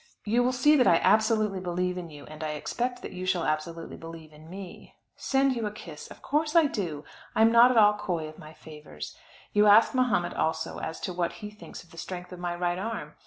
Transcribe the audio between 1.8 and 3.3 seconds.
in you and I expect that you